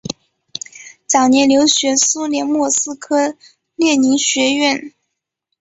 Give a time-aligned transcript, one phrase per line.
[1.05, 3.35] 早年留学苏联莫斯科
[3.75, 4.95] 列宁学院。